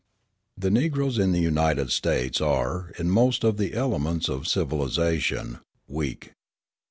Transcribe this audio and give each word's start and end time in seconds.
The 0.57 0.71
Negroes 0.71 1.19
in 1.19 1.31
the 1.31 1.39
United 1.39 1.91
States 1.91 2.41
are, 2.41 2.91
in 2.97 3.11
most 3.11 3.43
of 3.43 3.57
the 3.57 3.75
elements 3.75 4.29
of 4.29 4.47
civilisation, 4.47 5.59
weak. 5.87 6.31